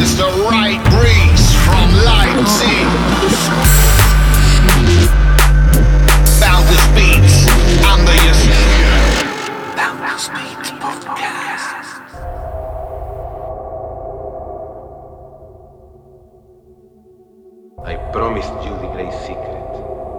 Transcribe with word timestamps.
is 0.00 0.16
the 0.16 0.30
right 0.48 0.78
breeze 0.94 1.46
from 1.66 1.90
Leipzig. 2.06 2.86
Boundless 6.38 6.86
Beats, 6.94 7.36
under 7.82 8.14
your 8.22 8.36
Boundless 9.74 10.28
Beats 10.28 10.70
podcast. 10.78 11.98
I 17.84 17.96
promised 18.12 18.54
you 18.64 18.70
the 18.78 18.90
great 18.94 19.12
secret, 19.26 19.72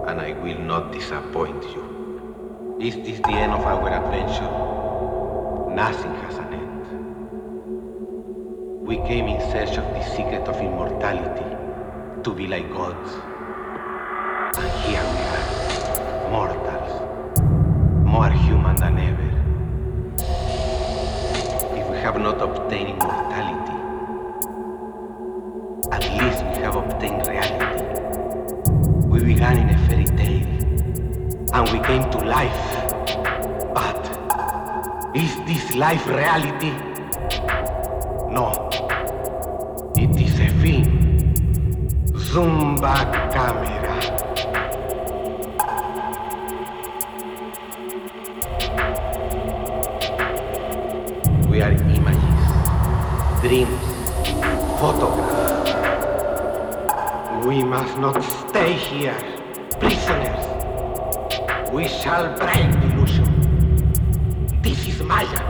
and 0.08 0.20
I 0.20 0.32
will 0.42 0.58
not 0.58 0.92
disappoint 0.92 1.62
you. 1.64 2.76
Is 2.80 2.96
this 2.96 3.18
the 3.20 3.32
end 3.32 3.52
of 3.52 3.60
our 3.60 3.88
adventure? 3.88 5.74
Nothing. 5.74 6.19
We 8.90 8.96
came 9.06 9.28
in 9.28 9.40
search 9.52 9.78
of 9.78 9.84
the 9.94 10.02
secret 10.02 10.48
of 10.48 10.56
immortality, 10.60 11.44
to 12.24 12.34
be 12.34 12.48
like 12.48 12.68
gods. 12.72 13.12
And 14.58 14.70
here 14.82 15.04
we 15.12 15.20
are, 15.30 16.30
mortals, 16.32 16.92
more 18.04 18.30
human 18.30 18.74
than 18.74 18.98
ever. 18.98 19.30
If 21.78 21.88
we 21.88 21.98
have 21.98 22.18
not 22.20 22.42
obtained 22.42 23.00
immortality, 23.00 23.76
at 25.92 26.04
least 26.18 26.42
we 26.46 26.62
have 26.64 26.74
obtained 26.74 27.28
reality. 27.28 27.92
We 29.06 29.22
began 29.22 29.56
in 29.58 29.68
a 29.70 29.78
fairy 29.86 30.06
tale, 30.06 30.48
and 31.54 31.70
we 31.70 31.78
came 31.86 32.10
to 32.10 32.18
life. 32.18 32.62
But 33.72 34.02
is 35.14 35.36
this 35.46 35.76
life 35.76 36.04
reality? 36.08 36.72
No. 38.32 38.69
Is 40.00 40.40
a 40.40 40.48
film. 40.62 40.84
Zumba 42.14 42.94
camera. 43.32 43.98
We 51.50 51.60
are 51.60 51.72
images, 51.72 52.46
dreams, 53.42 53.86
photographs. 54.80 55.72
We 57.46 57.62
must 57.62 57.98
not 57.98 58.22
stay 58.22 58.72
here, 58.72 59.20
prisoners. 59.78 60.46
We 61.72 61.88
shall 61.88 62.36
break 62.38 62.72
illusion. 62.84 63.28
This 64.62 64.88
is 64.88 65.02
Maya. 65.02 65.49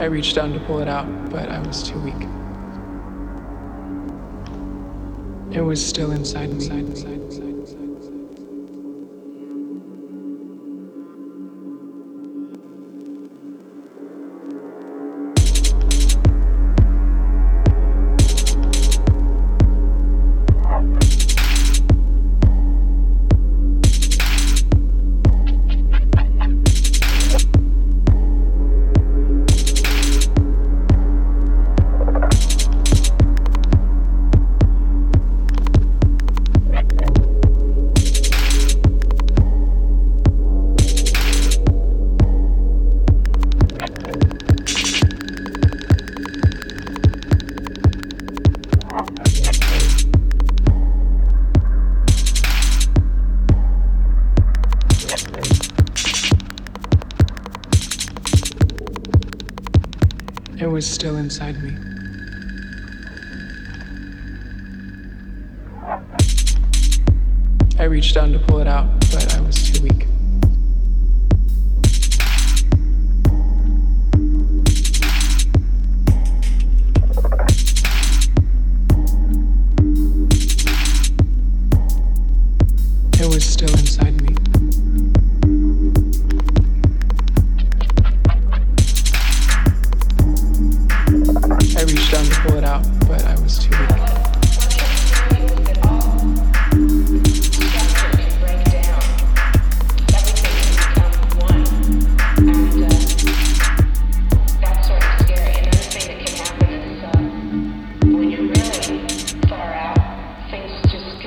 I 0.00 0.04
reached 0.04 0.36
down 0.36 0.52
to 0.52 0.60
pull 0.60 0.78
it 0.78 0.86
out, 0.86 1.06
but 1.30 1.48
I 1.48 1.58
was 1.58 1.82
too 1.82 1.98
weak. 1.98 2.14
It 5.50 5.60
was 5.60 5.84
still 5.84 6.12
inside, 6.12 6.50
inside, 6.50 6.84
inside, 6.84 7.20
inside. 7.20 7.47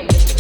from 0.02 0.18
the 0.18 0.31